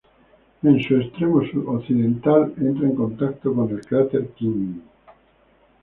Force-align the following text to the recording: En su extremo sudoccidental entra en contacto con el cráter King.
En 0.63 0.81
su 0.83 0.95
extremo 0.95 1.45
sudoccidental 1.45 2.55
entra 2.57 2.87
en 2.87 2.95
contacto 2.95 3.53
con 3.53 3.69
el 3.69 3.85
cráter 3.85 4.29
King. 4.29 4.79